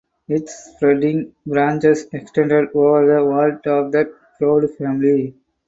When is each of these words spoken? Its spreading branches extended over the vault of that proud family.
Its 0.27 0.73
spreading 0.73 1.31
branches 1.45 2.07
extended 2.11 2.69
over 2.73 3.05
the 3.05 3.23
vault 3.23 3.67
of 3.67 3.91
that 3.91 4.07
proud 4.39 4.67
family. 4.75 5.35